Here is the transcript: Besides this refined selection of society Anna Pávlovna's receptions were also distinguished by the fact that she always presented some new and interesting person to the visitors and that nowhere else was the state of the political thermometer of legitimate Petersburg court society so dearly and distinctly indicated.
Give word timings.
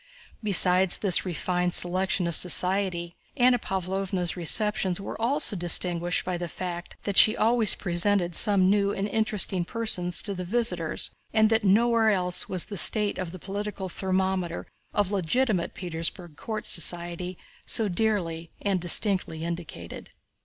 Besides 0.41 0.97
this 0.97 1.25
refined 1.27 1.75
selection 1.75 2.25
of 2.25 2.33
society 2.33 3.15
Anna 3.37 3.59
Pávlovna's 3.59 4.35
receptions 4.35 4.99
were 4.99 5.15
also 5.21 5.55
distinguished 5.55 6.25
by 6.25 6.39
the 6.39 6.47
fact 6.47 6.95
that 7.03 7.17
she 7.17 7.37
always 7.37 7.75
presented 7.75 8.35
some 8.35 8.67
new 8.67 8.91
and 8.91 9.07
interesting 9.07 9.63
person 9.63 10.09
to 10.09 10.33
the 10.33 10.43
visitors 10.43 11.11
and 11.33 11.51
that 11.51 11.63
nowhere 11.63 12.09
else 12.09 12.49
was 12.49 12.65
the 12.65 12.77
state 12.79 13.19
of 13.19 13.31
the 13.31 13.37
political 13.37 13.89
thermometer 13.89 14.65
of 14.91 15.11
legitimate 15.11 15.75
Petersburg 15.75 16.35
court 16.35 16.65
society 16.65 17.37
so 17.67 17.87
dearly 17.87 18.49
and 18.59 18.81
distinctly 18.81 19.43
indicated. 19.43 20.09